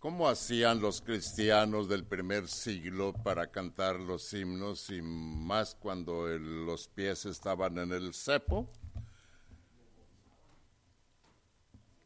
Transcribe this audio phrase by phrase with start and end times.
[0.00, 6.88] ¿Cómo hacían los cristianos del primer siglo para cantar los himnos y más cuando los
[6.88, 8.66] pies estaban en el cepo?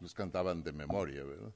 [0.01, 1.53] Los cantaban de memoria, ¿verdad?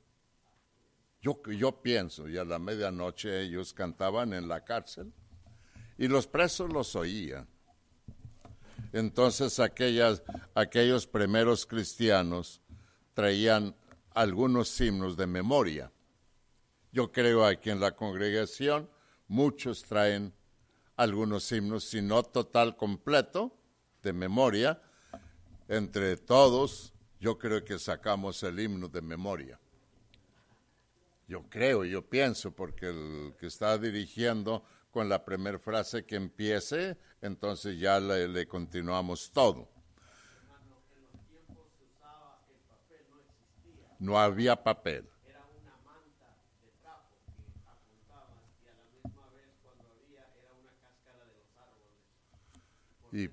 [1.20, 5.12] Yo, pienso, y a la medianoche ellos cantaban en la cárcel
[5.98, 7.48] y los presos los oían.
[8.92, 12.62] Entonces aquellos primeros cristianos
[13.12, 13.74] traían
[14.14, 15.90] algunos himnos de memoria
[16.92, 18.88] yo creo aquí en la congregación
[19.28, 20.32] muchos traen
[20.96, 23.56] algunos himnos, si no total completo,
[24.02, 24.82] de memoria.
[25.68, 29.60] Entre todos, yo creo que sacamos el himno de memoria.
[31.28, 36.96] Yo creo, yo pienso, porque el que está dirigiendo con la primera frase que empiece,
[37.20, 39.68] entonces ya le, continuamos todo.
[43.98, 45.08] No había papel.
[53.12, 53.28] Y,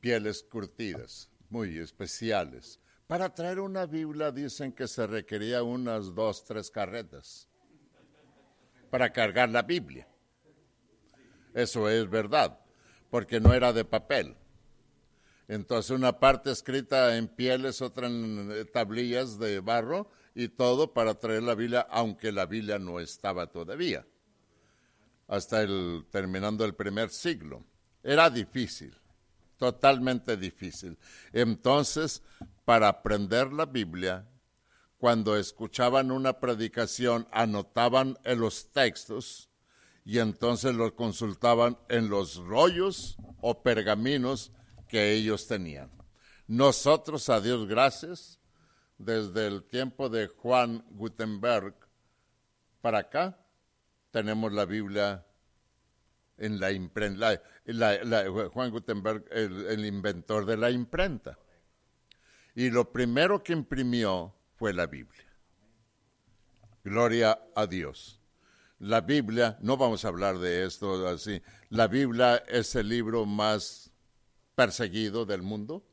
[0.00, 2.78] pieles curtidas, muy especiales.
[3.06, 7.48] Para traer una Biblia dicen que se requería unas dos, tres carretas
[8.90, 10.06] para cargar la Biblia.
[11.54, 12.60] Eso es verdad,
[13.10, 14.36] porque no era de papel.
[15.46, 21.14] Entonces una parte escrita en pieles, otra en eh, tablillas de barro y todo para
[21.14, 24.04] traer la Biblia, aunque la Biblia no estaba todavía
[25.28, 27.62] hasta el terminando el primer siglo.
[28.02, 28.96] Era difícil,
[29.58, 30.98] totalmente difícil.
[31.32, 32.22] Entonces,
[32.64, 34.26] para aprender la Biblia,
[34.98, 39.48] cuando escuchaban una predicación, anotaban en los textos
[40.04, 44.52] y entonces los consultaban en los rollos o pergaminos
[44.88, 45.90] que ellos tenían.
[46.46, 48.40] Nosotros, a Dios gracias,
[48.96, 51.74] desde el tiempo de Juan Gutenberg
[52.80, 53.38] para acá,
[54.10, 55.24] tenemos la Biblia
[56.36, 57.42] en la imprenta,
[58.52, 61.38] Juan Gutenberg, el, inventor de la imprenta.
[62.54, 65.26] Y lo primero que imprimió fue la Biblia.
[66.84, 68.20] Gloria a Dios.
[68.78, 73.90] La Biblia, no vamos a hablar de esto así, la Biblia es el libro más
[74.54, 75.84] perseguido del mundo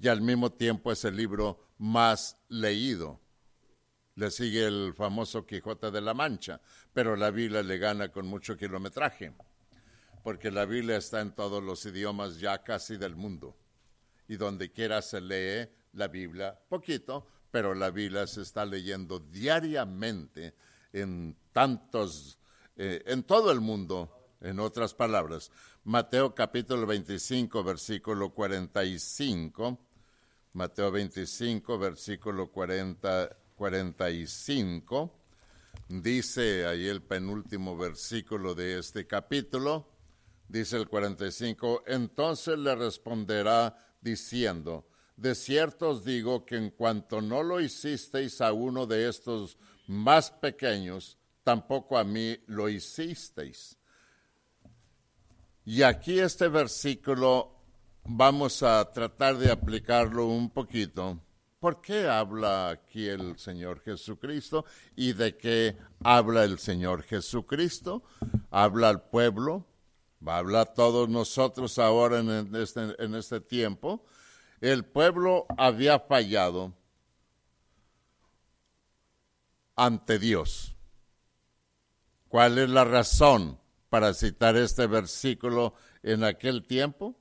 [0.00, 3.20] y al mismo tiempo es el libro más leído
[4.18, 6.60] le sigue el famoso Quijote de la Mancha,
[6.92, 9.32] pero la Biblia le gana con mucho kilometraje,
[10.24, 13.56] porque la Biblia está en todos los idiomas ya casi del mundo.
[14.26, 20.56] Y donde quiera se lee la Biblia, poquito, pero la Biblia se está leyendo diariamente
[20.92, 22.40] en tantos,
[22.74, 25.52] eh, en todo el mundo, en otras palabras.
[25.84, 29.78] Mateo capítulo 25, versículo 45.
[30.54, 35.12] Mateo 25, versículo 40 45,
[35.88, 39.90] dice ahí el penúltimo versículo de este capítulo,
[40.48, 44.86] dice el 45, entonces le responderá diciendo,
[45.16, 49.58] de cierto os digo que en cuanto no lo hicisteis a uno de estos
[49.88, 53.76] más pequeños, tampoco a mí lo hicisteis.
[55.64, 57.56] Y aquí este versículo
[58.04, 61.20] vamos a tratar de aplicarlo un poquito
[61.58, 64.64] ¿Por qué habla aquí el Señor Jesucristo?
[64.94, 68.04] ¿Y de qué habla el Señor Jesucristo?
[68.50, 69.66] Habla al pueblo,
[70.26, 74.06] va a hablar todos nosotros ahora en este, en este tiempo.
[74.60, 76.74] El pueblo había fallado
[79.74, 80.76] ante Dios.
[82.28, 83.58] ¿Cuál es la razón
[83.88, 87.18] para citar este versículo en aquel tiempo?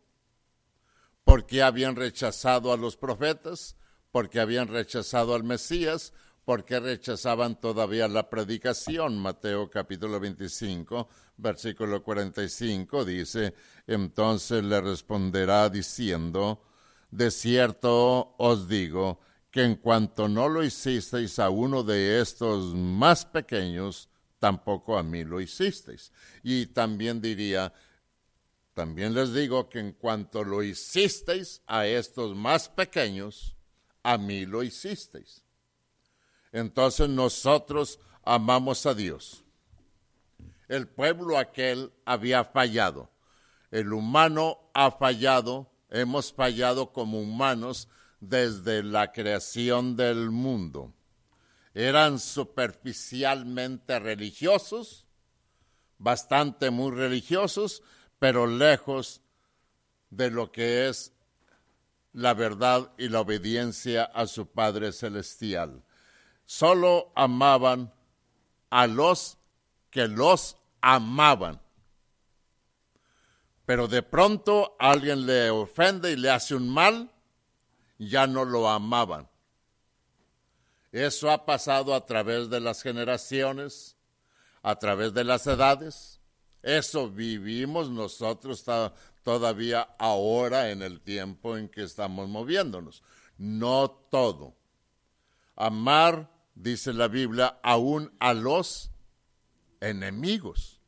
[1.24, 3.77] Porque habían rechazado a los profetas,
[4.18, 6.12] porque habían rechazado al Mesías,
[6.44, 9.20] porque rechazaban todavía la predicación.
[9.20, 11.08] Mateo capítulo 25,
[11.38, 13.54] versículo 45 dice,
[13.86, 16.64] entonces le responderá diciendo,
[17.12, 19.20] de cierto os digo,
[19.52, 24.10] que en cuanto no lo hicisteis a uno de estos más pequeños,
[24.40, 26.12] tampoco a mí lo hicisteis.
[26.42, 27.72] Y también diría,
[28.74, 33.54] también les digo que en cuanto lo hicisteis a estos más pequeños,
[34.04, 35.44] a mí lo hicisteis.
[36.52, 39.44] Entonces nosotros amamos a Dios.
[40.68, 43.10] El pueblo aquel había fallado.
[43.72, 47.88] El humano ha fallado, hemos fallado como humanos
[48.20, 50.94] desde la creación del mundo.
[51.74, 55.06] Eran superficialmente religiosos,
[55.98, 57.84] bastante muy religiosos,
[58.20, 59.22] pero lejos
[60.10, 61.14] de lo que es
[62.14, 65.84] la verdad y la obediencia a su Padre Celestial.
[66.46, 67.94] solo amaban
[68.70, 69.38] a los
[69.90, 71.62] que los amaban.
[73.66, 77.12] Pero de pronto alguien le ofende y le hace un mal,
[77.98, 79.28] ya no lo amaban.
[80.92, 83.98] Eso ha pasado a través de las generaciones,
[84.64, 86.22] a través de las edades.
[86.64, 88.64] Eso vivimos nosotros
[89.28, 93.04] todavía ahora en el tiempo en que estamos moviéndonos.
[93.38, 94.56] No todo.
[95.54, 98.90] Amar, dice la Biblia, aún a los
[99.82, 100.80] enemigos.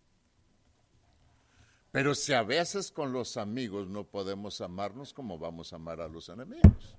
[1.92, 6.08] Pero si a veces con los amigos no podemos amarnos, ¿cómo vamos a amar a
[6.08, 6.96] los enemigos?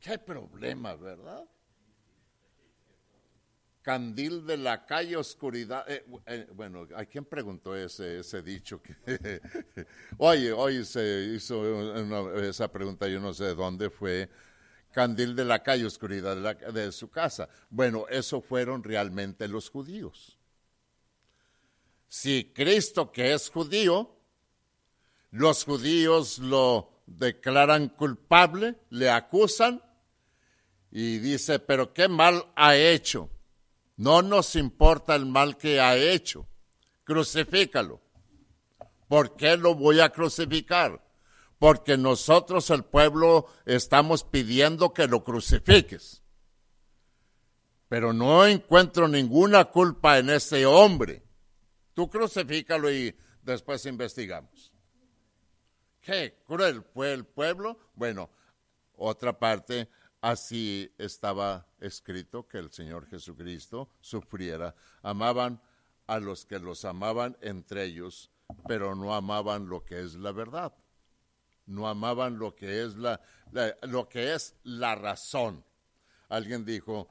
[0.00, 1.44] ¿Qué problema, verdad?
[3.82, 5.84] Candil de la calle, oscuridad.
[5.90, 8.80] Eh, eh, bueno, ¿a quién preguntó ese, dicho?
[8.80, 8.94] Que
[10.18, 14.30] Oye, hoy se hizo esa pregunta, yo no sé dónde fue.
[14.92, 17.48] Candil de la calle, oscuridad de, de su casa.
[17.70, 20.38] Bueno, eso fueron realmente los judíos.
[22.08, 24.14] Si Cristo, que es judío,
[25.30, 29.82] los judíos lo declaran culpable, le acusan
[30.90, 33.30] y dice, pero qué mal ha hecho.
[34.02, 36.48] No nos importa el mal que ha hecho.
[37.04, 38.00] Crucifícalo.
[39.06, 41.00] ¿Por qué lo voy a crucificar?
[41.60, 46.20] Porque nosotros, el pueblo, estamos pidiendo que lo crucifiques.
[47.88, 51.22] Pero no encuentro ninguna culpa en ese hombre.
[51.94, 54.72] Tú crucifícalo y después investigamos.
[56.00, 57.78] Qué cruel fue el pueblo.
[57.94, 58.30] Bueno,
[58.96, 59.88] otra parte,
[60.22, 64.74] Así estaba escrito que el Señor Jesucristo sufriera.
[65.02, 65.60] Amaban
[66.06, 68.30] a los que los amaban entre ellos,
[68.66, 70.72] pero no amaban lo que es la verdad.
[71.66, 73.20] No amaban lo que es la,
[73.82, 75.64] lo que es la razón.
[76.28, 77.08] Alguien dijo,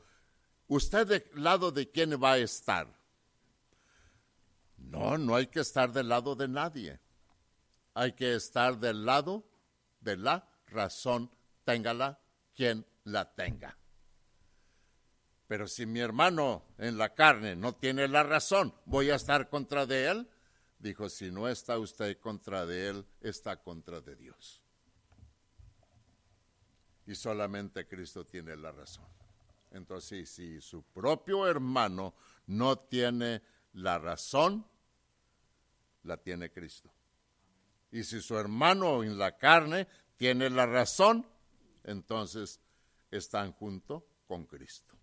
[0.68, 2.88] ¿usted del lado de quién va a estar?
[4.78, 7.00] No, no hay que estar del lado de nadie.
[7.94, 9.46] Hay que estar del lado
[10.00, 11.30] de la razón,
[11.64, 12.20] téngala
[12.56, 13.78] quien la tenga.
[15.52, 19.86] Pero si mi hermano en la carne no tiene la razón, ¿voy a estar contra
[19.86, 20.30] de él?
[20.80, 24.62] Dijo, si no está usted contra de él, está contra de Dios.
[27.06, 29.04] Y solamente Cristo tiene la razón.
[29.72, 32.16] Entonces, si su propio hermano
[32.48, 33.42] no tiene
[33.74, 34.66] la razón,
[36.04, 36.94] la tiene Cristo.
[37.92, 41.28] Y si su hermano en la carne tiene la razón,
[41.84, 42.62] entonces
[43.12, 45.01] están junto con Cristo.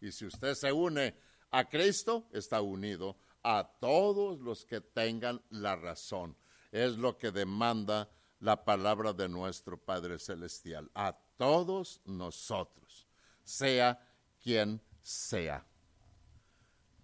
[0.00, 1.14] Y si usted se une
[1.50, 6.36] a Cristo, está unido a todos los que tengan la razón.
[6.72, 8.08] Es lo que demanda
[8.40, 10.90] la palabra de nuestro Padre Celestial.
[10.94, 13.06] A todos nosotros,
[13.42, 13.98] sea
[14.42, 15.64] quien sea.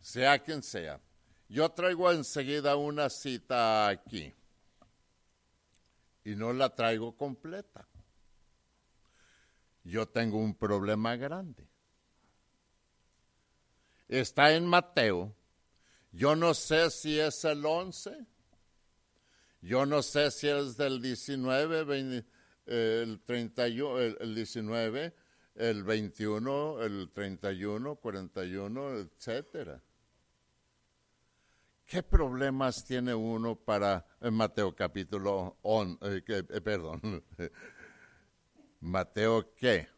[0.01, 1.01] Sea quien sea.
[1.49, 4.33] Yo traigo enseguida una cita aquí.
[6.25, 7.87] Y no la traigo completa
[9.87, 11.66] yo tengo un problema grande.
[14.09, 15.35] Está en Mateo.
[16.13, 18.27] Yo no sé si es el 11.
[19.61, 22.25] Yo no sé si es del 19,
[22.67, 25.15] el 31, el, 19,
[25.57, 29.83] el 21, el 31, 41, etcétera.
[31.85, 37.25] ¿Qué problemas tiene uno para Mateo capítulo on, eh, eh, perdón,
[38.81, 39.89] Mateo qué?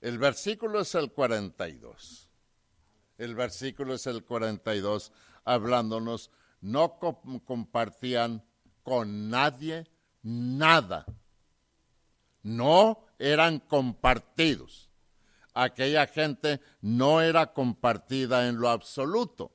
[0.00, 2.31] El versículo es el 42.
[3.22, 5.12] El versículo es el 42
[5.44, 8.44] hablándonos, no compartían
[8.82, 9.86] con nadie
[10.22, 11.06] nada.
[12.42, 14.90] No eran compartidos.
[15.54, 19.52] Aquella gente no era compartida en lo absoluto.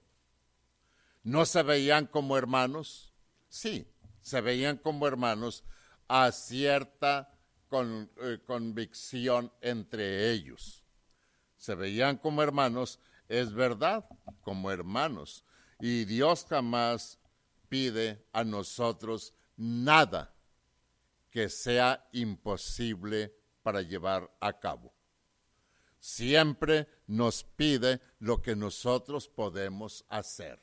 [1.23, 3.11] No se veían como hermanos.
[3.49, 3.85] Sí,
[4.21, 5.65] se veían como hermanos
[6.07, 7.33] a cierta
[7.73, 10.85] eh, convicción entre ellos.
[11.57, 14.05] Se veían como hermanos, es verdad,
[14.41, 15.43] como hermanos.
[15.79, 17.19] Y Dios jamás
[17.69, 20.33] pide a nosotros nada
[21.29, 24.93] que sea imposible para llevar a cabo.
[25.99, 30.59] Siempre nos pide lo que nosotros podemos hacer.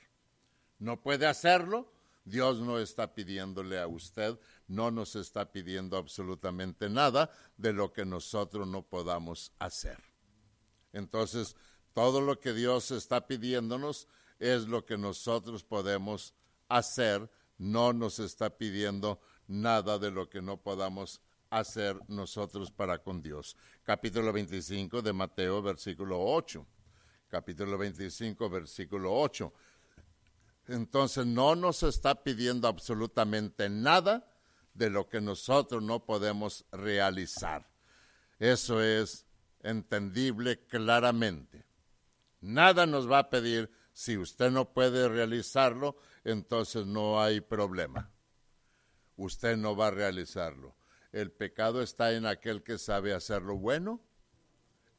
[0.78, 1.92] ¿No puede hacerlo?
[2.24, 8.04] Dios no está pidiéndole a usted no nos está pidiendo absolutamente nada de lo que
[8.04, 9.98] nosotros no podamos hacer.
[10.92, 11.56] Entonces,
[11.94, 14.08] todo lo que Dios está pidiéndonos
[14.38, 16.34] es lo que nosotros podemos
[16.68, 21.20] hacer, no nos está pidiendo nada de lo que no podamos
[21.50, 23.56] hacer nosotros para con Dios.
[23.84, 26.66] Capítulo 25 de Mateo, versículo 8.
[27.28, 29.52] Capítulo 25, versículo 8.
[30.68, 34.26] Entonces no nos está pidiendo absolutamente nada
[34.72, 37.68] de lo que nosotros no podemos realizar.
[38.40, 39.26] Eso es
[39.62, 41.64] entendible claramente.
[42.44, 48.10] Nada nos va a pedir, si usted no puede realizarlo, entonces no hay problema.
[49.16, 50.76] Usted no va a realizarlo.
[51.10, 54.02] El pecado está en aquel que sabe hacer lo bueno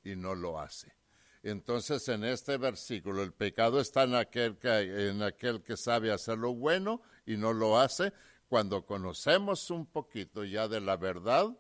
[0.03, 0.95] y no lo hace.
[1.43, 6.39] Entonces en este versículo el pecado está en aquel que, en aquel que sabe hacer
[6.39, 8.11] lo bueno y no lo hace.
[8.47, 11.55] Cuando conocemos un poquito ya de la verdad,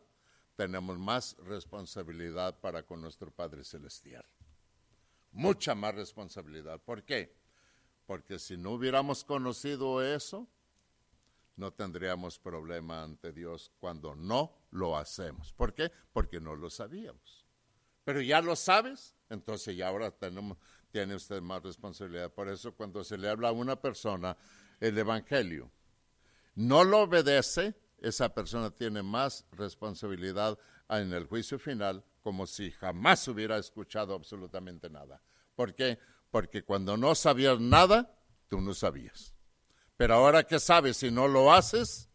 [0.55, 4.25] tenemos más responsabilidad para con nuestro Padre Celestial.
[5.35, 6.79] Mucha más responsabilidad.
[6.79, 7.35] ¿Por qué?
[8.05, 10.47] Porque si no hubiéramos conocido eso,
[11.57, 15.51] no tendríamos problema ante Dios cuando no lo hacemos.
[15.51, 15.91] ¿Por qué?
[16.13, 17.45] Porque no lo sabíamos.
[18.05, 20.57] Pero ya lo sabes, entonces ya ahora tenemos,
[20.89, 22.31] tiene usted más responsabilidad.
[22.31, 24.37] Por eso cuando se le habla a una persona
[24.79, 25.69] el Evangelio,
[26.55, 33.27] no lo obedece, esa persona tiene más responsabilidad en el juicio final como si jamás
[33.27, 35.21] hubiera escuchado absolutamente nada.
[35.53, 35.99] ¿Por qué?
[36.31, 38.17] Porque cuando no sabías nada,
[38.47, 39.35] tú no sabías.
[39.95, 42.09] Pero ahora que sabes si no lo haces,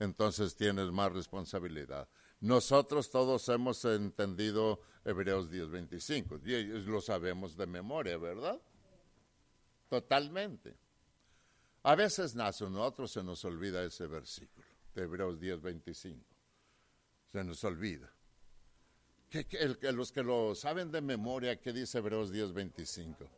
[0.00, 2.08] entonces tienes más responsabilidad.
[2.40, 8.60] Nosotros todos hemos entendido Hebreos 10:25, y lo sabemos de memoria, ¿verdad?
[9.88, 10.76] Totalmente.
[11.84, 14.66] A veces a nosotros se nos olvida ese versículo
[14.96, 16.24] de Hebreos 10:25.
[17.30, 18.12] Se nos olvida.
[19.30, 19.46] Que,
[19.92, 23.28] los que lo saben de memoria, ¿qué dice Hebreos 10:25?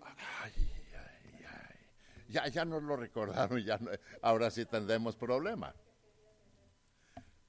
[0.00, 1.76] Ay, ay, ay.
[2.28, 3.78] Ya, ya nos lo recordaron, ya
[4.22, 5.74] ahora sí tendremos problema.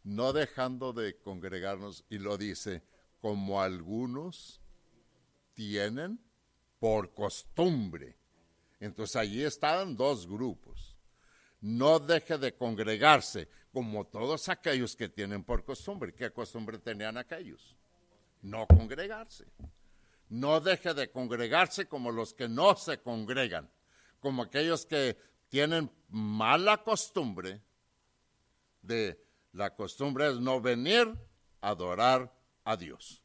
[0.04, 2.84] No dejando de congregarnos, y lo dice,
[3.22, 4.62] como algunos
[5.54, 6.20] tienen
[6.80, 8.18] por costumbre.
[8.80, 10.95] Entonces allí están dos grupos.
[11.66, 16.14] No deje de congregarse como todos aquellos que tienen por costumbre.
[16.14, 17.76] ¿Qué costumbre tenían aquellos?
[18.44, 19.46] No congregarse.
[20.30, 23.68] No deje de congregarse como los que no se congregan,
[24.20, 25.18] como aquellos que
[25.50, 27.64] tienen mala costumbre
[28.84, 29.20] de
[29.52, 31.12] la costumbre es no venir
[31.62, 32.32] a adorar
[32.64, 33.24] a Dios.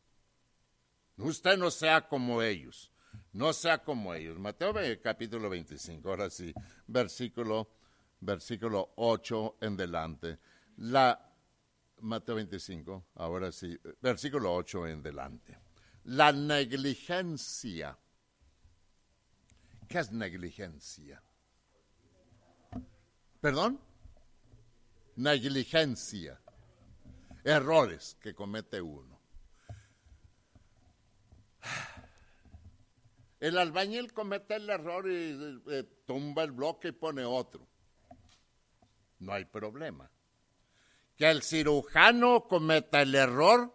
[1.19, 2.91] Usted no sea como ellos
[3.33, 4.39] no sea como ellos.
[4.39, 6.53] Mateo capítulo 25, ahora sí,
[6.87, 7.69] versículo,
[8.21, 10.39] versículo 8 en delante.
[10.79, 11.27] La,
[12.01, 15.59] Mateo 25, ahora sí, versículo 8 en delante.
[16.05, 17.99] La negligencia.
[19.89, 21.23] ¿Qué es negligencia?
[23.41, 23.81] ¿Perdón?
[25.17, 26.41] Negligencia.
[27.43, 29.19] Errores que comete uno.
[33.41, 37.70] El albañil comete el error y eh, tumba el bloque y pone otro.
[39.21, 40.11] No hay problema.
[41.17, 43.73] Que el cirujano cometa el error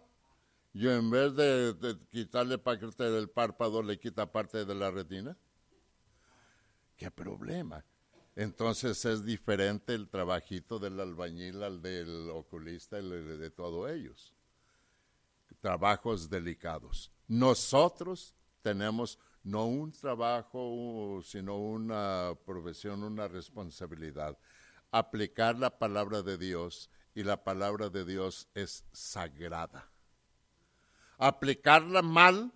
[0.78, 5.34] y en vez de, quitarle parte del párpado le quita parte de la retina.
[6.98, 7.82] ¿Qué problema?
[8.34, 14.34] Entonces es diferente el trabajito del albañil al del oculista, y de todos ellos.
[15.62, 17.10] Trabajos delicados.
[17.26, 24.36] Nosotros tenemos no un trabajo, sino una profesión, una responsabilidad.
[24.96, 29.90] Aplicar la palabra de Dios y la palabra de Dios es sagrada.
[31.18, 32.50] Aplicarla mal,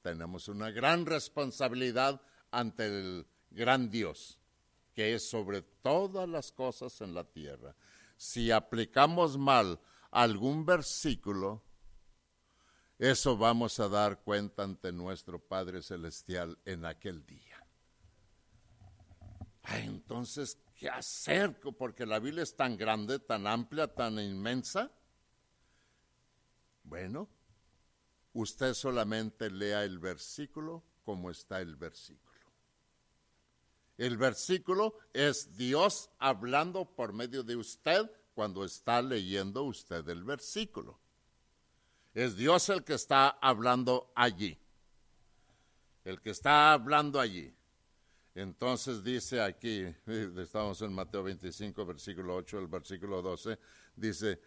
[0.00, 4.38] tenemos una gran responsabilidad ante el gran Dios,
[4.94, 7.76] que es sobre todas las cosas en la tierra.
[8.16, 9.78] Si aplicamos mal
[10.10, 11.62] algún versículo,
[12.98, 17.62] eso vamos a dar cuenta ante nuestro Padre Celestial en aquel día.
[19.64, 21.58] entonces, ¿qué hacer?
[21.76, 24.90] Porque la Biblia es tan grande, tan amplia, tan inmensa.
[26.84, 27.28] Bueno,
[28.32, 32.28] usted solamente lea el versículo como está el versículo.
[33.98, 41.00] El versículo es Dios hablando por medio de usted cuando está leyendo usted el versículo.
[42.14, 44.56] Es Dios el que está hablando allí.
[46.04, 47.57] El que está hablando allí.
[48.40, 53.58] Entonces dice aquí, estamos en Mateo 25, versículo 8, el versículo 12,
[53.96, 54.40] dice,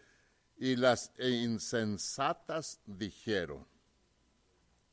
[0.56, 3.66] y las insensatas dijeron,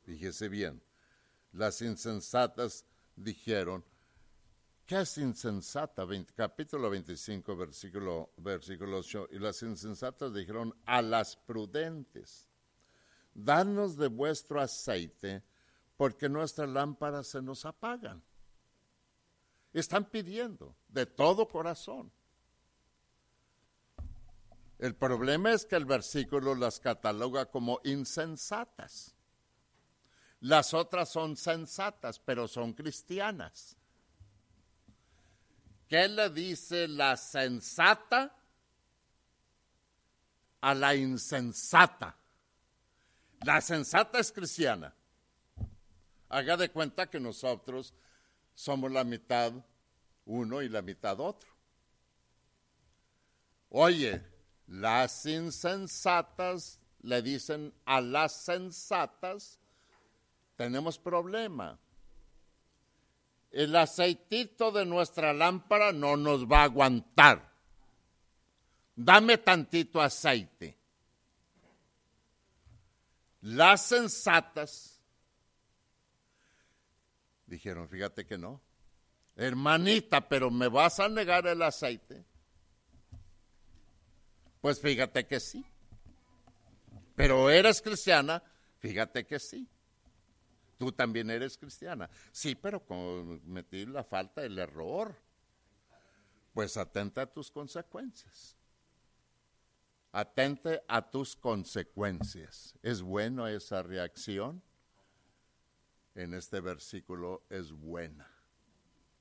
[0.02, 0.82] fíjese bien,
[1.52, 2.84] las insensatas
[3.16, 3.82] dijeron,
[4.84, 6.04] ¿Qué es insensata?
[6.34, 9.28] capítulo 25, versículo, versículo 8.
[9.30, 12.50] Y las insensatas dijeron a las prudentes,
[13.32, 15.44] danos de vuestro aceite,
[15.96, 18.20] porque nuestras lámparas se nos apagan.
[19.72, 22.10] Están pidiendo de todo corazón.
[24.78, 29.14] El problema es que el versículo las cataloga como insensatas.
[30.40, 33.76] Las otras son sensatas, pero son cristianas.
[35.86, 38.34] ¿Qué le dice la sensata
[40.62, 42.16] a la insensata?
[43.42, 44.94] La sensata es cristiana.
[46.30, 47.92] Haga de cuenta que nosotros
[48.54, 49.52] somos la mitad
[50.26, 51.50] uno y la mitad otro.
[53.70, 54.22] Oye,
[54.66, 59.58] las insensatas le dicen a las sensatas,
[60.56, 61.78] tenemos problema.
[63.50, 67.50] El aceitito de nuestra lámpara no nos va a aguantar.
[68.94, 70.76] Dame tantito aceite.
[73.40, 74.89] Las sensatas
[77.50, 78.62] dijeron, fíjate que no.
[79.36, 82.24] Hermanita, pero me vas a negar el aceite.
[84.60, 85.64] Pues fíjate que sí.
[87.16, 88.42] Pero eres cristiana,
[88.78, 89.68] fíjate que sí.
[90.78, 92.08] Tú también eres cristiana.
[92.32, 95.14] Sí, pero cometí la falta, el error.
[96.54, 98.56] Pues atenta a tus consecuencias.
[100.12, 102.74] Atente a tus consecuencias.
[102.82, 104.62] ¿Es bueno esa reacción?
[106.20, 108.30] En este versículo es buena.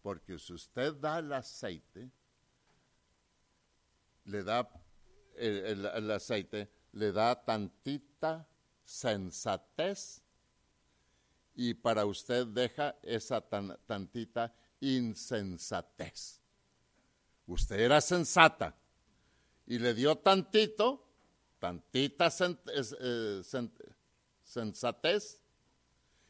[0.02, 2.12] Porque si usted da el aceite,
[4.26, 4.70] le da
[5.38, 8.46] el, aceite le da tantita
[8.84, 10.22] sensatez
[11.56, 16.42] y para usted deja esa tantita insensatez.
[17.48, 18.76] Usted era sensata
[19.66, 21.08] y le dio tantito,
[21.60, 22.28] tantita
[22.68, 23.42] eh,
[24.44, 25.40] sensatez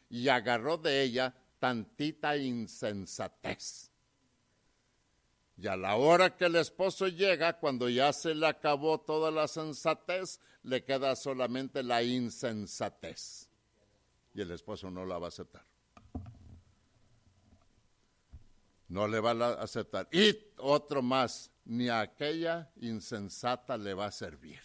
[0.10, 3.92] y agarró de ella tantita insensatez.
[5.58, 9.48] Y a la hora que el esposo llega, cuando ya se le acabó toda la
[9.48, 13.50] sensatez, le queda solamente la insensatez.
[14.34, 15.66] Y el esposo no la va a aceptar.
[18.88, 20.08] No le va a aceptar.
[20.12, 24.62] Y otro más, ni aquella insensata le va a servir.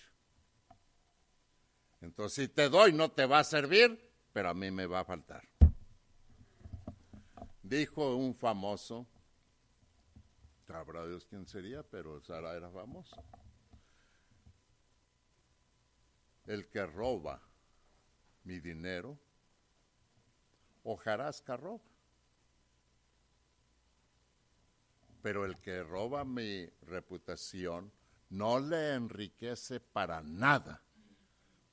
[2.01, 5.05] Entonces, si te doy, no te va a servir, pero a mí me va a
[5.05, 5.49] faltar.
[7.63, 9.07] Dijo un famoso,
[10.67, 13.23] Sabrá Dios quién sería, pero Sara era famoso.
[16.47, 17.41] El que roba
[18.43, 19.17] mi dinero,
[20.83, 21.85] hojarasca roba.
[25.23, 27.93] Pero el que roba mi reputación
[28.31, 30.83] no le enriquece para nada,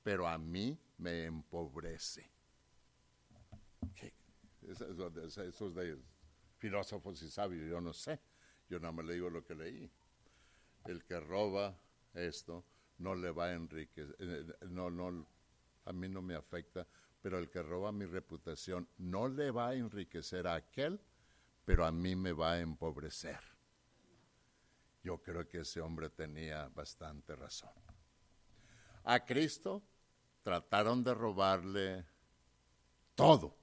[0.04, 2.31] pero a mí me empobrece.
[4.62, 5.98] Esos de
[6.58, 8.20] filósofos y sabios, yo no sé.
[8.70, 9.92] Yo nada más le digo lo que leí.
[10.86, 11.76] El que roba
[12.14, 12.64] esto
[13.00, 15.28] no le va a enriquecer, eh, no, no,
[15.86, 16.88] a mí no me afecta,
[17.22, 21.00] pero el que roba mi reputación no le va a enriquecer a aquel,
[21.66, 23.40] pero a mí me va a empobrecer.
[25.04, 27.72] Yo creo que ese hombre tenía bastante razón.
[29.04, 29.84] A Cristo
[30.44, 32.06] trataron de robarle
[33.16, 33.61] todo.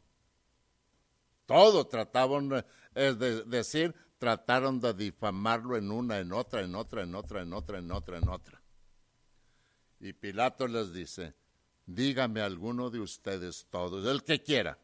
[1.49, 7.41] Todo trataban de decir, trataron de difamarlo en una, en otra, en otra, en otra,
[7.41, 8.63] en otra, en otra, en otra.
[9.99, 11.35] Y Pilato les dice,
[11.87, 14.79] dígame alguno de ustedes todos, el que quiera,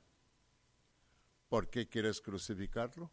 [1.50, 3.10] ¿por qué quieres crucificarlo?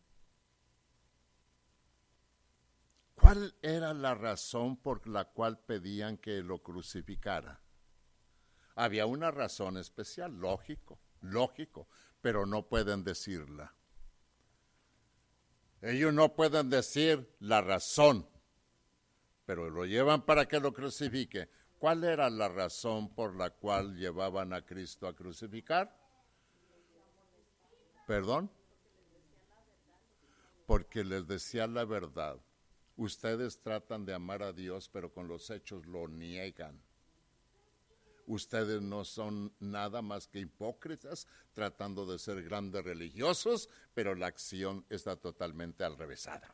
[3.16, 7.60] ¿Cuál era la razón por la cual pedían que lo crucificara?
[8.76, 11.90] Había una razón especial, lógico, lógico,
[12.22, 13.74] pero no pueden decirla.
[15.82, 18.28] Ellos no pueden decir la razón,
[19.46, 21.50] pero lo llevan para que lo crucifique.
[21.80, 25.98] ¿Cuál era la razón por la cual llevaban a Cristo a crucificar?
[28.06, 28.52] ¿Perdón?
[30.68, 32.40] Porque les decía la verdad.
[32.98, 36.80] Ustedes tratan de amar a Dios, pero con los hechos lo niegan
[38.34, 44.86] ustedes no son nada más que hipócritas tratando de ser grandes religiosos, pero la acción
[44.90, 46.54] está totalmente al revésada.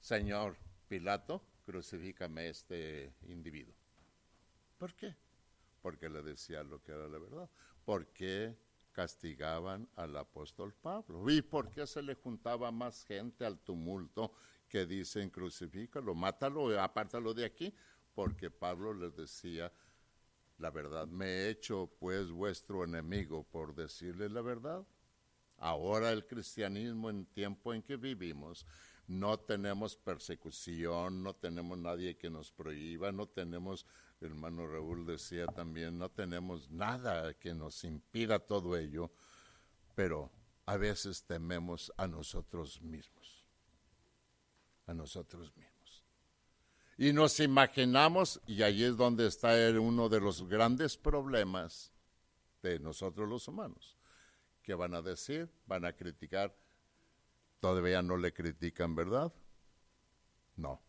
[0.00, 0.56] Señor
[0.88, 3.74] Pilato, crucifícame este individuo.
[4.78, 5.14] ¿Por qué?
[5.82, 7.50] Porque le decía lo que era la verdad.
[7.84, 8.56] ¿Por qué
[8.94, 11.28] castigaban al apóstol Pablo.
[11.28, 14.32] ¿Y por qué se le juntaba más gente al tumulto
[14.68, 17.74] que dicen crucifícalo, mátalo, apártalo de aquí?
[18.14, 19.70] Porque Pablo les decía
[20.64, 21.06] la verdad.
[21.06, 24.82] Me he hecho pues vuestro enemigo por decirle la verdad.
[25.58, 28.66] Ahora el cristianismo en tiempo en que vivimos
[29.06, 33.84] no tenemos persecución, no tenemos nadie que nos prohíba, no tenemos,
[34.22, 39.12] hermano Raúl decía también, no tenemos nada que nos impida todo ello,
[39.94, 40.32] pero
[40.64, 43.44] a veces tememos a nosotros mismos,
[44.86, 45.73] a nosotros mismos.
[46.96, 51.92] Y nos imaginamos, y ahí es donde está uno de los grandes problemas
[52.62, 53.98] de nosotros los humanos,
[54.62, 56.56] que van a decir, van a criticar,
[57.60, 59.32] todavía no le critican, ¿verdad?
[60.56, 60.80] No.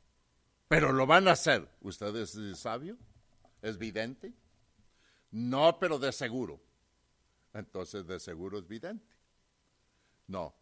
[0.67, 1.69] Pero lo van a hacer.
[1.81, 2.97] ¿Usted es sabio?
[3.61, 4.33] ¿Es vidente?
[5.31, 6.61] No, pero de seguro.
[7.53, 9.15] Entonces de seguro es vidente.
[10.27, 10.55] No.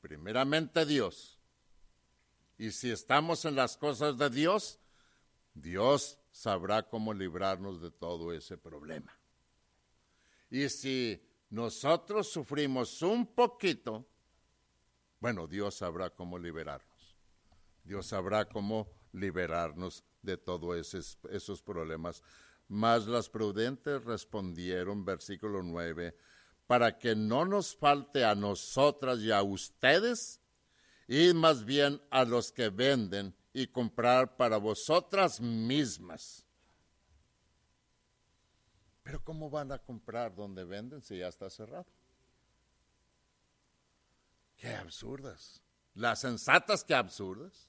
[0.00, 1.39] Primeramente Dios.
[2.60, 4.78] Y si estamos en las cosas de Dios,
[5.54, 9.18] Dios sabrá cómo librarnos de todo ese problema.
[10.50, 14.06] Y si nosotros sufrimos un poquito,
[15.20, 17.16] bueno, Dios sabrá cómo liberarnos.
[17.82, 20.94] Dios sabrá cómo liberarnos de todos
[21.30, 22.22] esos, problemas.
[22.68, 26.14] Mas las prudentes respondieron, versículo 9,
[26.66, 30.39] para que no nos falte a nosotras y a ustedes,
[31.12, 36.46] y más bien a los que venden y comprar para vosotras mismas.
[39.02, 41.86] Pero ¿cómo van a comprar donde venden si ya está cerrado?
[44.56, 45.60] Qué absurdas.
[45.94, 47.68] Las sensatas, qué absurdas.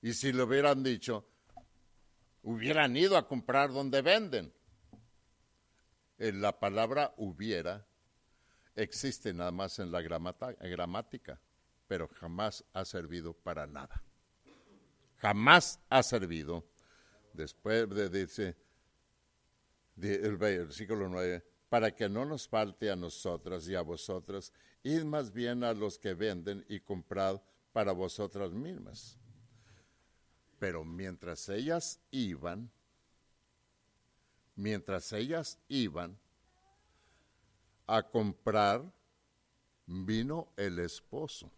[0.00, 1.28] Y si le hubieran dicho,
[2.42, 4.54] hubieran ido a comprar donde venden.
[6.16, 7.87] En la palabra hubiera
[8.82, 11.40] existe nada más en la gramática,
[11.86, 14.02] pero jamás ha servido para nada.
[15.16, 16.64] Jamás ha servido.
[17.32, 18.56] Después de, dice
[20.00, 25.32] el versículo 9, para que no nos falte a nosotras y a vosotras, id más
[25.32, 27.40] bien a los que venden y comprad
[27.72, 29.18] para vosotras mismas.
[30.58, 32.70] Pero mientras ellas iban,
[34.56, 36.18] mientras ellas iban
[37.88, 38.84] a comprar,
[39.86, 41.50] vino el esposo.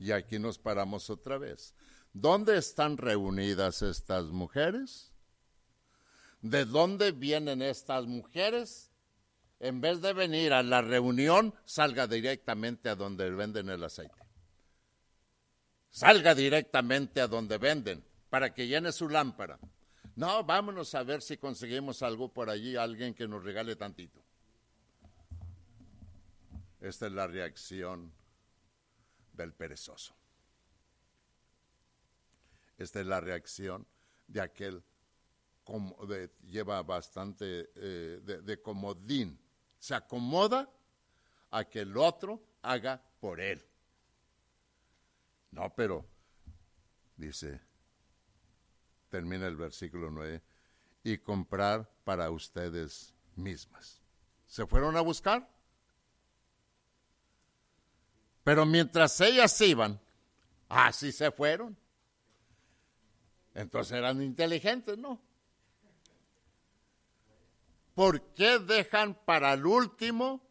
[0.00, 1.74] Y aquí nos paramos otra vez.
[2.12, 5.12] ¿Dónde están reunidas estas mujeres?
[6.42, 8.90] ¿De dónde vienen estas mujeres?
[9.60, 14.20] en vez de venir a la reunión, salga directamente a donde venden el aceite.
[15.90, 19.58] Salga directamente a donde venden para que llene su lámpara.
[20.16, 24.23] No, vámonos a ver si conseguimos algo por allí, alguien que nos regale tantito.
[26.84, 28.12] Esta es la reacción
[29.32, 30.14] del perezoso.
[32.76, 33.86] Esta es la reacción
[34.26, 34.84] de aquel
[35.64, 39.40] que lleva bastante eh, de comodín
[39.78, 40.70] se acomoda
[41.50, 43.64] a que el otro haga por él.
[45.52, 46.06] No, pero,
[47.16, 47.62] dice,
[49.08, 50.42] termina el versículo 9,
[51.02, 54.02] y comprar para ustedes mismas.
[54.46, 55.53] ¿Se fueron a buscar?
[58.44, 60.00] Pero mientras ellas iban,
[60.68, 61.76] así se fueron.
[63.54, 65.20] Entonces eran inteligentes, ¿no?
[67.94, 70.42] ¿por qué dejan para el último,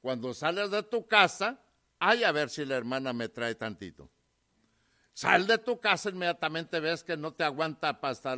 [0.00, 1.60] cuando sales de tu casa,
[1.98, 4.10] ay, a ver si la hermana me trae tantito?
[5.14, 8.36] Sal de tu casa, inmediatamente ves que no te aguanta hasta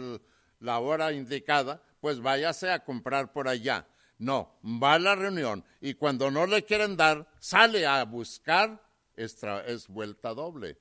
[0.60, 3.86] la hora indicada, pues váyase a comprar por allá.
[4.18, 8.82] No, va a la reunión y cuando no le quieren dar, sale a buscar,
[9.14, 10.78] es vuelta doble,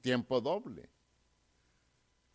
[0.00, 0.90] tiempo doble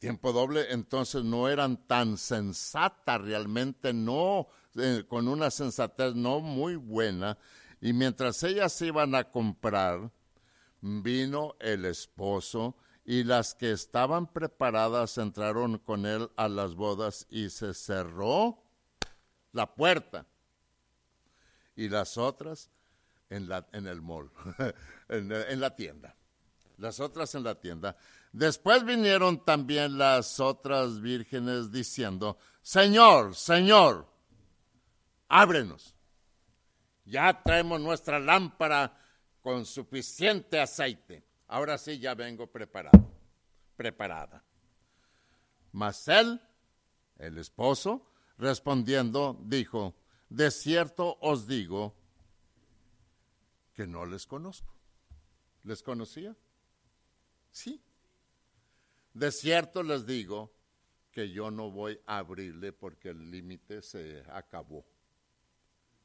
[0.02, 6.76] tiempo doble, entonces no eran tan sensatas realmente, no, eh, con una sensatez no muy
[6.76, 7.38] buena.
[7.80, 10.12] Y mientras ellas iban a comprar,
[10.82, 12.76] vino el esposo
[13.06, 18.58] y las que estaban preparadas entraron con él a las bodas y se cerró
[19.52, 20.26] la puerta.
[21.82, 22.70] Y las otras
[23.28, 24.30] en, la, en el mall,
[25.10, 26.16] en la tienda.
[26.78, 27.98] Las otras en la tienda.
[28.32, 34.08] Después vinieron también las otras vírgenes diciendo, Señor, Señor,
[35.28, 35.96] ábrenos.
[37.06, 38.96] Ya traemos nuestra lámpara
[39.42, 41.26] con suficiente aceite.
[41.48, 43.12] Ahora sí ya vengo preparado,
[43.76, 44.44] preparada.
[45.72, 46.40] Mas él,
[47.18, 48.06] el esposo,
[48.38, 49.96] respondiendo, dijo,
[50.32, 51.94] de cierto os digo
[53.74, 54.74] que no les conozco.
[55.64, 56.38] ¿Les conocía?
[57.52, 57.84] Sí.
[59.14, 60.54] De cierto les digo
[61.12, 64.86] que yo no voy a abrirle porque el límite se acabó.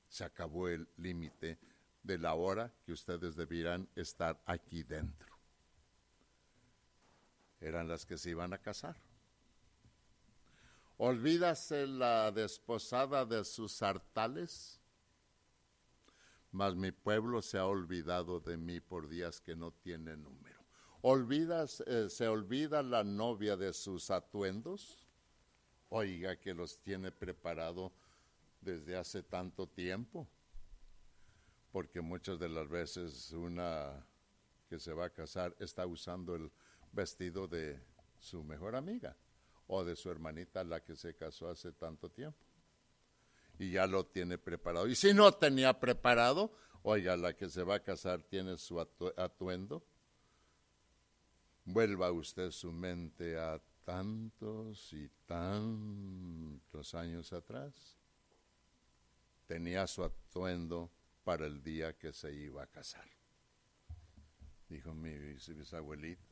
[0.09, 1.61] Se acabó el límite
[2.03, 5.39] de la hora que ustedes debieran estar aquí dentro.
[7.61, 8.97] Eran las que se iban a casar.
[10.99, 14.81] Olvídase la desposada de sus hartales,
[16.51, 20.59] mas mi pueblo se ha olvidado de mí por días que no tienen número.
[21.03, 25.07] Olvidas, eh, se olvida la novia de sus atuendos.
[25.91, 27.93] Oiga que los tiene preparado
[28.63, 30.27] desde hace tanto tiempo,
[31.73, 34.03] porque muchas de las veces una
[34.71, 36.51] que se va a casar está usando el
[36.91, 37.79] vestido de
[38.19, 39.15] su mejor amiga
[39.67, 42.39] o de su hermanita la que se casó hace tanto tiempo.
[43.59, 44.87] Y ya lo tiene preparado.
[44.87, 46.53] Y si no tenía preparado,
[46.83, 49.85] oiga, la que se va a casar tiene su atuendo.
[51.65, 57.97] Vuelva usted su mente a tantos y tantos años atrás.
[59.47, 60.91] Tenía su atuendo
[61.25, 63.09] para el día que se iba a casar.
[64.69, 66.26] Dijo mi bisabuelita,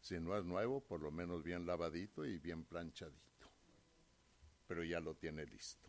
[0.00, 3.48] si no es nuevo, por lo menos bien lavadito y bien planchadito.
[4.66, 5.88] Pero ya lo tiene listo.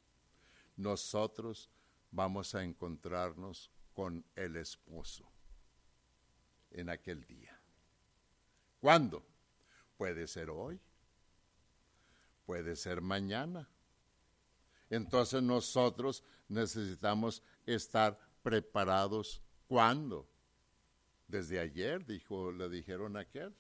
[0.78, 1.70] Nosotros
[2.12, 5.30] vamos a encontrarnos con el esposo
[6.72, 7.58] en aquel día.
[8.80, 9.24] ¿Cuándo?
[9.98, 10.80] Puede ser hoy,
[12.46, 13.70] puede ser mañana.
[14.90, 19.42] Entonces nosotros necesitamos estar preparados.
[19.68, 20.28] ¿Cuándo?
[21.28, 23.56] Desde ayer, dijo, le dijeron aquel.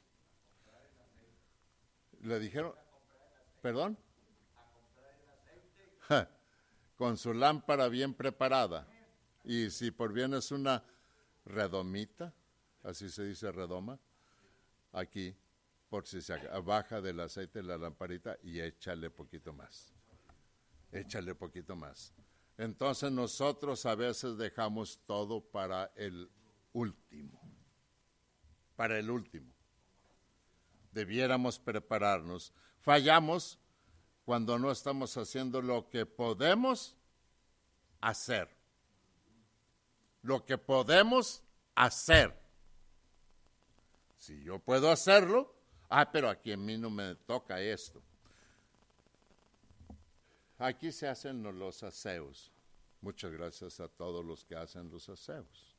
[2.21, 2.73] Le dijeron,
[3.61, 3.97] perdón,
[6.95, 8.87] con su lámpara bien preparada.
[9.43, 10.83] Y si por bien es una
[11.45, 12.33] redomita,
[12.83, 13.99] así se dice redoma,
[14.91, 15.35] aquí,
[15.89, 19.93] por si se baja del aceite la lamparita y échale poquito más.
[20.91, 22.13] Échale poquito más.
[22.57, 26.29] Entonces nosotros a veces dejamos todo para el
[26.73, 27.41] último.
[28.75, 29.50] Para el último
[30.91, 32.53] debiéramos prepararnos.
[32.81, 33.59] Fallamos
[34.25, 36.95] cuando no estamos haciendo lo que podemos
[37.99, 38.49] hacer.
[40.21, 41.43] Lo que podemos
[41.75, 42.39] hacer.
[44.17, 45.53] Si yo puedo hacerlo,
[45.89, 48.01] ah, pero aquí en mí no me toca esto.
[50.59, 52.51] Aquí se hacen los aseos.
[53.01, 55.75] Muchas gracias a todos los que hacen los aseos.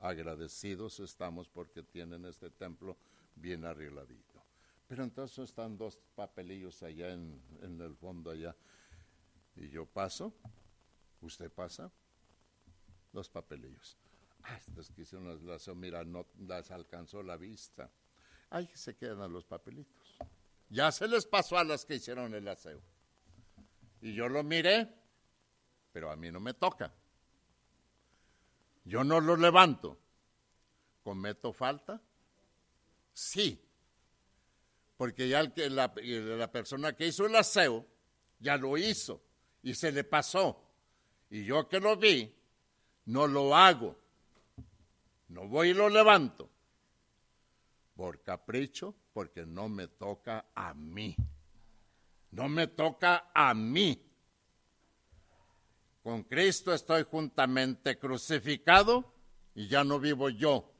[0.00, 2.96] Agradecidos estamos porque tienen este templo
[3.34, 4.35] bien arregladito.
[4.86, 7.40] Pero entonces están dos papelillos allá en,
[7.80, 8.54] el fondo allá.
[9.56, 10.34] Y yo paso,
[11.20, 11.90] usted pasa,
[13.12, 13.96] dos papelillos.
[14.44, 17.90] Ah, estas que hicieron las, mira, no las alcanzó la vista.
[18.50, 20.18] Ahí se quedan los papelitos.
[20.68, 22.80] Ya se les pasó a las que hicieron el aseo.
[24.00, 24.88] Y yo lo miré,
[25.92, 26.94] pero a mí no me toca.
[28.84, 29.98] Yo no lo levanto.
[31.02, 32.00] ¿Cometo falta?
[33.12, 33.65] Sí,
[34.96, 37.86] porque ya la, la persona que hizo el aseo
[38.38, 39.22] ya lo hizo
[39.62, 40.62] y se le pasó.
[41.30, 42.32] Y yo que lo vi,
[43.06, 43.96] no lo hago.
[45.28, 46.48] No voy y lo levanto.
[47.94, 51.16] Por capricho, porque no me toca a mí.
[52.30, 54.02] No me toca a mí.
[56.02, 59.12] Con Cristo estoy juntamente crucificado
[59.54, 60.72] y ya no vivo yo.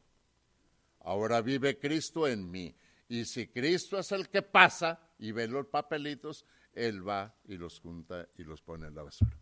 [1.01, 2.75] Ahora vive Cristo en mí.
[3.09, 7.81] Y si Cristo es el que pasa y ve los papelitos, Él va y los
[7.81, 9.39] junta y los pone en la basura.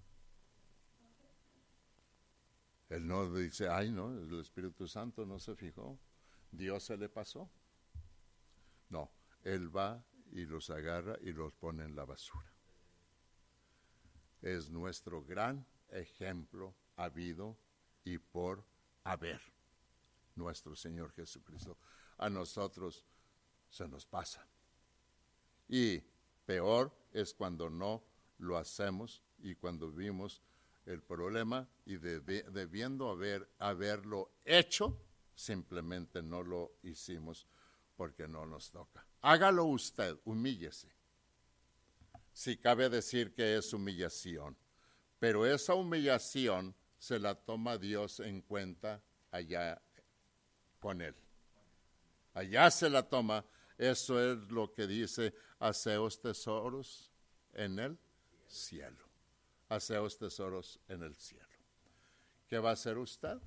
[2.90, 5.98] Él no dice, ay, no, el Espíritu Santo no se fijó,
[6.50, 7.50] Dios se le pasó.
[8.90, 9.11] No,
[9.42, 12.53] Él va y los agarra y los pone en la basura.
[14.42, 17.59] Es nuestro gran ejemplo habido
[18.05, 18.64] y por
[19.03, 19.40] haber,
[20.35, 21.79] nuestro Señor Jesucristo.
[22.18, 23.05] A nosotros
[23.74, 24.46] se nos pasa.
[25.66, 26.00] Y
[26.46, 28.04] peor es cuando no
[28.38, 30.42] lo hacemos y cuando vimos
[30.87, 34.96] el problema y debiendo haber, haberlo hecho,
[35.34, 37.48] simplemente no lo hicimos
[37.96, 39.04] porque no nos toca.
[39.22, 40.94] Hágalo usted, humíllese.
[42.32, 44.56] Si cabe decir que es humillación,
[45.18, 49.82] pero esa humillación se la toma Dios en cuenta allá
[50.78, 51.16] con él.
[52.34, 53.44] Allá se la toma
[53.78, 57.10] eso es lo que dice, haceos tesoros
[57.52, 57.98] en el
[58.46, 59.04] cielo.
[59.68, 61.48] Haceos tesoros en el cielo.
[62.48, 63.38] ¿Qué va a hacer usted?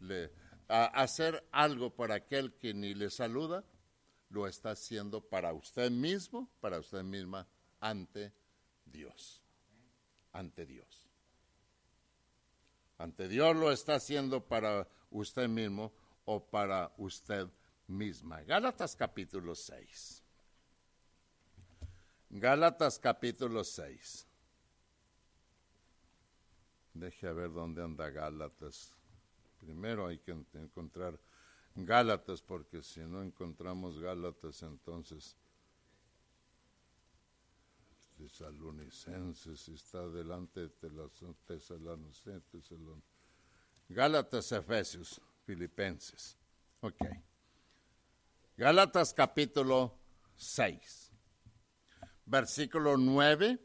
[0.00, 0.32] Le,
[0.68, 3.64] a hacer algo por aquel que ni le saluda,
[4.30, 7.46] lo está haciendo para usted mismo, para usted misma,
[7.80, 8.32] ante
[8.84, 9.42] Dios.
[10.32, 11.08] Ante Dios.
[12.98, 15.92] Ante Dios lo está haciendo para usted mismo
[16.24, 17.48] o para usted
[17.88, 18.42] misma.
[18.42, 20.22] Gálatas capítulo 6.
[22.30, 24.26] Gálatas capítulo 6.
[26.94, 28.92] Deje a ver dónde anda Gálatas.
[29.58, 31.18] Primero hay que encontrar
[31.74, 35.36] Gálatas, porque si no encontramos Gálatas, entonces
[38.16, 41.12] Tesalonicenses está delante de los
[41.46, 42.70] Tesalonicenses.
[43.88, 46.36] Gálatas, Efesios, Filipenses.
[46.80, 47.00] Ok.
[48.58, 49.96] Gálatas capítulo
[50.34, 51.12] 6,
[52.26, 53.56] versículo 9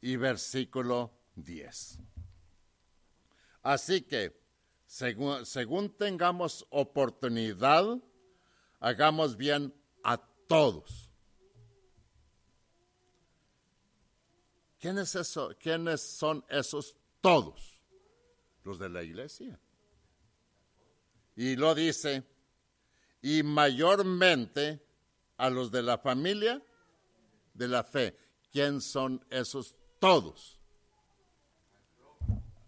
[0.00, 1.98] y versículo 10.
[3.62, 4.34] Así que,
[4.86, 7.84] según, tengamos oportunidad,
[8.78, 11.12] hagamos bien a todos.
[14.78, 17.82] ¿Quiénes, eso, ¿Quiénes son esos todos?
[18.64, 19.60] Los de la iglesia.
[21.36, 22.24] Y lo dice,
[23.22, 24.84] y mayormente
[25.36, 26.62] a los de la familia
[27.54, 28.16] de la fe.
[28.50, 30.58] ¿Quién son esos todos?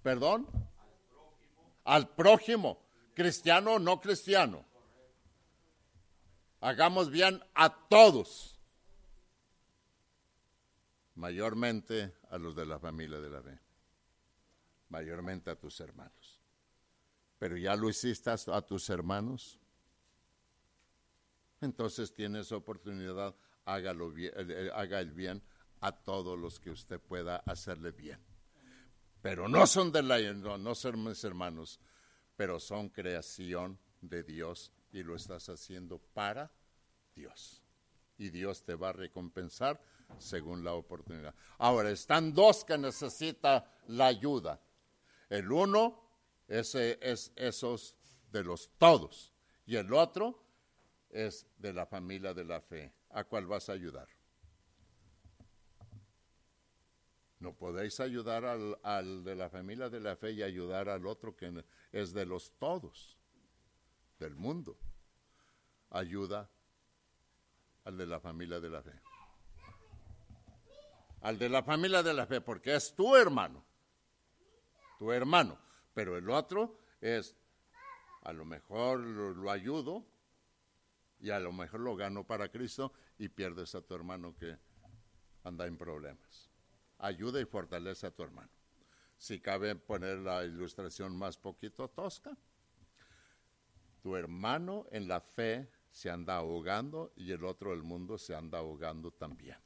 [0.02, 0.46] ¿Perdón?
[1.84, 2.82] Al prójimo,
[3.14, 4.64] cristiano o no cristiano.
[6.60, 8.60] Hagamos bien a todos,
[11.16, 13.58] mayormente a los de la familia de la fe,
[14.88, 16.40] mayormente a tus hermanos.
[17.38, 19.58] Pero ya lo hiciste a tus hermanos
[21.62, 25.42] entonces tienes oportunidad, hágalo bien, eh, eh, haga el bien
[25.80, 28.18] a todos los que usted pueda hacerle bien.
[29.20, 31.80] Pero no son de la, no, no son mis hermanos,
[32.36, 36.52] pero son creación de Dios y lo estás haciendo para
[37.14, 37.62] Dios.
[38.18, 39.80] Y Dios te va a recompensar
[40.18, 41.34] según la oportunidad.
[41.58, 44.60] Ahora, están dos que necesitan la ayuda.
[45.30, 46.02] El uno
[46.46, 47.96] es esos
[48.30, 49.32] de los todos
[49.66, 50.41] y el otro
[51.12, 52.92] es de la familia de la fe.
[53.10, 54.08] ¿A cuál vas a ayudar?
[57.38, 61.64] No podéis ayudar al, de la familia de la fe y ayudar al otro que
[61.90, 63.18] es de los todos
[64.18, 64.78] del mundo.
[65.90, 66.48] Ayuda
[67.84, 68.92] al de la familia de la fe.
[71.20, 73.64] Al de la familia de la fe, porque es tu hermano.
[74.98, 75.58] Tu hermano.
[75.94, 77.36] Pero el otro es,
[78.22, 80.06] a lo mejor lo ayudo,
[81.22, 84.58] y a lo mejor lo gano para Cristo y pierdes a tu hermano que
[85.44, 86.50] anda en problemas.
[86.98, 88.50] Ayuda y fortalece a tu hermano.
[89.16, 92.36] Si cabe poner la ilustración más poquito tosca,
[94.02, 98.58] tu hermano en la fe se anda ahogando y el otro del mundo se anda
[98.58, 99.58] ahogando también.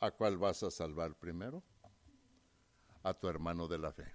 [0.00, 1.62] ¿A cuál vas a salvar primero?
[3.04, 4.12] A tu hermano de la fe.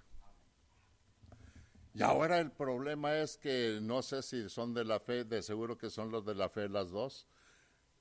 [1.98, 5.76] Y ahora el problema es que no sé si son de la fe, de seguro
[5.76, 7.26] que son los de la fe las dos.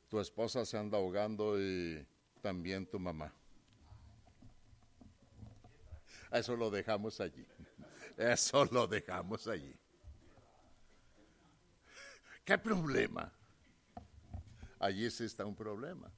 [0.08, 2.06] Tu esposa se anda ahogando y
[2.40, 3.34] también tu mamá.
[6.32, 7.44] Eso lo dejamos allí.
[8.18, 9.76] Eso lo dejamos allí.
[12.46, 13.34] ¿Qué problema?
[14.78, 16.12] Allí sí está un problema.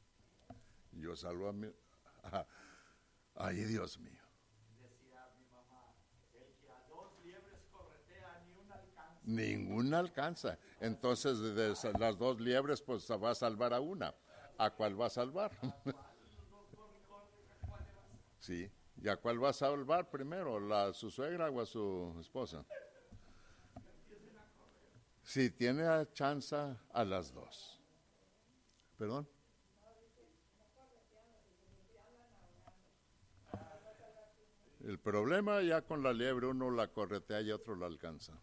[0.91, 1.71] Yo salvo a mi...
[3.35, 4.18] Ay, Dios mío.
[9.23, 10.57] Ninguna alcanza.
[10.79, 14.13] Entonces, de las dos liebres, pues va a salvar a una.
[14.57, 15.51] ¿A cuál va a salvar?
[18.39, 18.69] sí.
[19.01, 20.57] ¿Y a cuál va a salvar primero?
[20.75, 22.65] ¿A su suegra o a su esposa?
[25.23, 27.79] Si tiene chance a las dos.
[28.97, 29.27] ¿Perdón?
[34.83, 38.33] El problema ya con la liebre uno la corretea y otro la alcanza.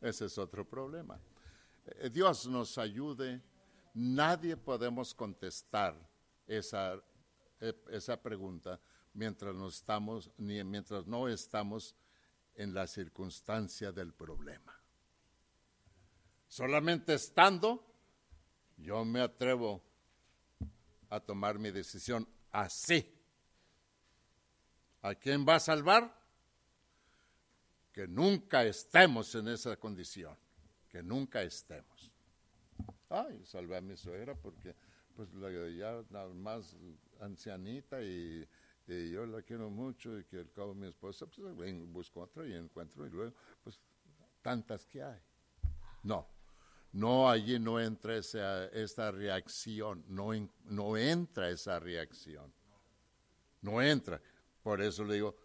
[0.00, 1.20] Ese es otro problema.
[1.86, 3.42] Eh, Dios nos ayude.
[3.94, 5.94] Nadie podemos contestar
[6.46, 6.94] esa,
[7.60, 8.80] eh, esa pregunta
[9.14, 11.94] mientras no estamos, ni mientras no estamos
[12.54, 14.78] en la circunstancia del problema.
[16.46, 17.84] Solamente estando,
[18.76, 19.82] yo me atrevo
[21.08, 23.16] a tomar mi decisión así.
[25.02, 26.19] ¿A quién va a salvar?
[27.92, 30.36] Que nunca estemos en esa condición,
[30.88, 32.10] que nunca estemos.
[33.08, 34.74] Ay, salvé a mi suegra porque
[35.16, 36.76] pues la ya la más
[37.20, 38.46] ancianita y,
[38.86, 43.06] yo la quiero mucho y que al cabo mi esposa, pues busco otra y encuentro
[43.06, 43.32] y luego,
[43.62, 43.78] pues
[44.42, 45.20] tantas que hay.
[46.02, 46.26] No,
[46.92, 50.30] no, allí no entra esa, reacción, no,
[50.64, 52.52] no entra esa reacción,
[53.62, 54.20] no entra.
[54.62, 55.36] Por eso le digo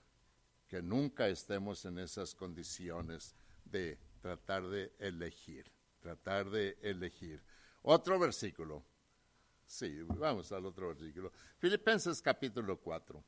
[0.76, 5.72] que nunca estemos en esas condiciones de tratar de elegir,
[6.02, 7.42] tratar de elegir.
[7.82, 8.84] Otro versículo.
[9.66, 11.32] Sí, vamos al otro versículo.
[11.60, 13.24] Filipenses capítulo 4.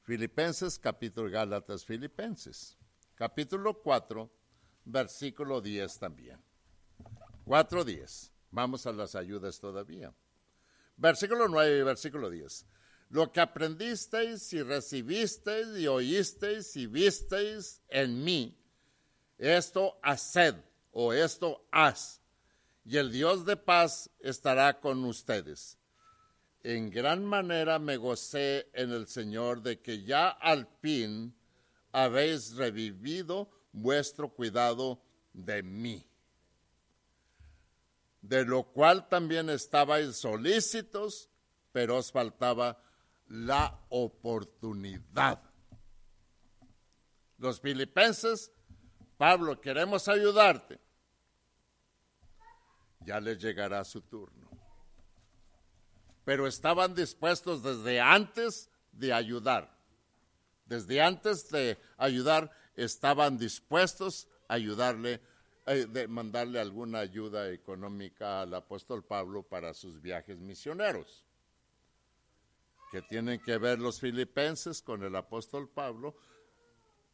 [0.00, 2.78] Filipenses capítulo Gálatas Filipenses.
[3.14, 4.30] Capítulo 4,
[4.86, 6.40] versículo 10 también.
[7.44, 8.30] 4.10.
[8.50, 10.10] Vamos a las ayudas todavía.
[10.96, 12.64] Versículo 9 y versículo 10.
[13.10, 18.58] Lo que aprendisteis y recibisteis y oísteis y visteis en mí,
[19.38, 20.56] esto haced
[20.92, 22.20] o esto haz,
[22.84, 25.78] y el Dios de paz estará con ustedes.
[26.62, 31.34] En gran manera me gocé en el Señor de que ya al fin
[31.92, 35.00] habéis revivido vuestro cuidado
[35.32, 36.04] de mí.
[38.20, 41.30] De lo cual también estabais solícitos,
[41.72, 42.82] pero os faltaba
[43.28, 45.42] la oportunidad.
[47.38, 48.52] Los filipenses,
[49.16, 50.80] Pablo, queremos ayudarte.
[53.00, 54.48] Ya les llegará su turno.
[56.24, 59.78] Pero estaban dispuestos desde antes de ayudar.
[60.66, 65.22] Desde antes de ayudar, estaban dispuestos a ayudarle,
[65.66, 71.24] eh, de mandarle alguna ayuda económica al apóstol Pablo para sus viajes misioneros.
[72.90, 76.16] Que tienen que ver los filipenses con el apóstol Pablo.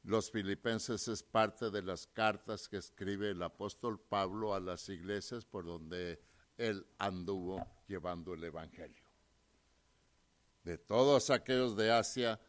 [0.05, 5.45] Los filipenses es parte de las cartas que escribe el apóstol Pablo a las iglesias
[5.45, 6.21] por donde
[6.59, 9.03] él anduvo llevando el Evangelio.
[10.63, 12.41] De todos aquellos de Asia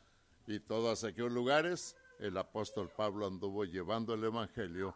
[0.48, 4.96] y todos aquellos lugares, el apóstol Pablo anduvo llevando el Evangelio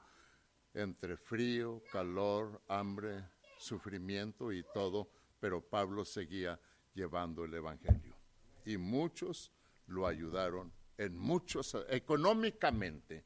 [0.74, 3.26] entre frío, calor, hambre,
[3.58, 5.10] sufrimiento y todo,
[5.40, 6.60] pero Pablo seguía
[6.94, 8.19] llevando el Evangelio.
[8.66, 9.52] Y muchos
[9.88, 13.26] lo ayudaron en muchos, económicamente.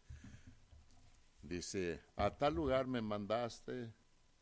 [1.41, 3.93] Dice, a tal lugar me mandaste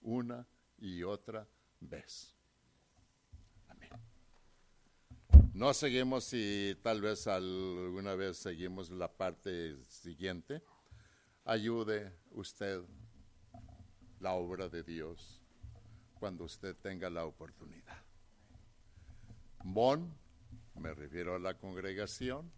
[0.02, 0.46] una
[0.78, 1.48] y otra
[1.80, 2.36] vez.
[5.54, 10.62] No seguimos si tal vez alguna vez seguimos la parte siguiente.
[11.44, 12.82] Ayude usted
[14.20, 15.42] la obra de Dios
[16.20, 18.02] cuando usted tenga la oportunidad.
[19.64, 20.14] Bon,
[20.76, 22.52] me refiero a la congregación,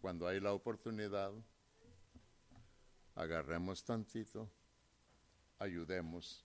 [0.00, 1.32] cuando hay la oportunidad,
[3.14, 4.50] agarremos tantito,
[5.58, 6.44] ayudemos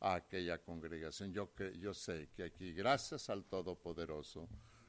[0.00, 1.32] a aquella congregación.
[1.32, 4.48] Yo, yo sé que aquí, gracias al Todopoderoso,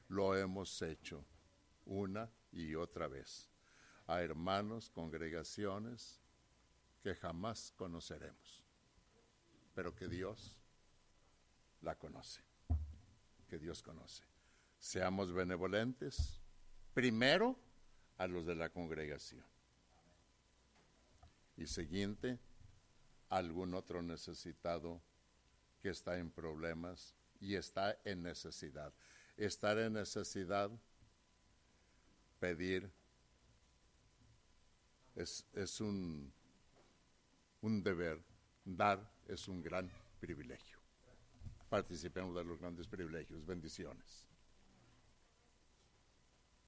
[0.09, 1.25] lo hemos hecho
[1.85, 3.49] una y otra vez
[4.07, 6.19] a hermanos, congregaciones
[7.01, 8.63] que jamás conoceremos,
[9.73, 10.59] pero que Dios
[11.81, 12.41] la conoce,
[13.47, 14.23] que Dios conoce.
[14.81, 16.41] Seamos benevolentes,
[16.95, 17.55] primero
[18.17, 19.45] a los de la congregación.
[21.55, 22.39] Y siguiente,
[23.29, 24.99] algún otro necesitado
[25.83, 28.91] que está en problemas y está en necesidad.
[29.37, 30.71] Estar en necesidad,
[32.39, 32.91] pedir,
[35.13, 36.33] es, es un,
[37.61, 38.19] un deber,
[38.65, 40.79] dar es un gran privilegio.
[41.69, 43.45] Participemos de los grandes privilegios.
[43.45, 44.30] Bendiciones.